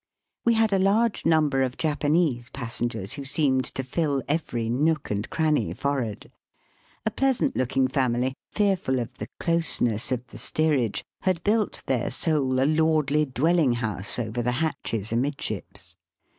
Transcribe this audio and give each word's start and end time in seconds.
We 0.45 0.55
had 0.55 0.73
a 0.73 0.79
large 0.79 1.27
number 1.27 1.61
of 1.61 1.77
Japanese 1.77 2.49
pas 2.49 2.69
sengers 2.81 3.13
who 3.13 3.23
seemed 3.23 3.65
to 3.65 3.83
fill 3.83 4.23
every 4.27 4.67
nook 4.67 5.11
and 5.11 5.29
cranny 5.29 5.73
for'ard. 5.73 6.31
A 7.05 7.11
pleasant 7.11 7.55
looking 7.55 7.87
family, 7.87 8.33
fearful 8.49 8.97
of 8.97 9.15
the 9.19 9.27
closeness 9.39 10.11
of 10.11 10.25
the 10.25 10.39
steerage, 10.39 11.03
had 11.21 11.43
built 11.43 11.83
their 11.85 12.09
soul 12.09 12.59
a 12.59 12.65
lordly 12.65 13.27
dwelling 13.27 13.73
house 13.73 14.17
over 14.17 14.41
the 14.41 14.53
hatches 14.53 15.11
amidships. 15.13 15.95